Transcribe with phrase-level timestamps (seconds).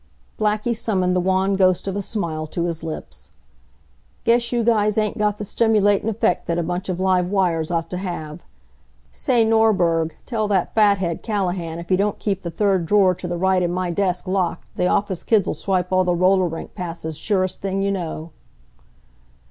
[0.39, 3.29] Blackie summoned the wan ghost of a smile to his lips.
[4.23, 7.87] "Guess you guys ain't got th' stimulatin' effect that a bunch of live wires ought
[7.91, 8.41] to have.
[9.11, 13.37] Say, Norberg, tell that fathead, Callahan, if he don't keep the third drawer t' the
[13.37, 17.61] right in my desk locked, th' office kids'll swipe all the roller rink passes surest
[17.61, 18.31] thing you know."